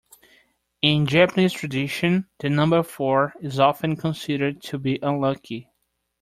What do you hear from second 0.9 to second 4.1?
Japanese tradition, the number four is often